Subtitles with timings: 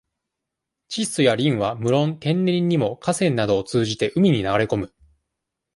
[0.89, 4.91] 窒素や燐は、むろん、天然にも、河川などを通じて、海に流れこむ。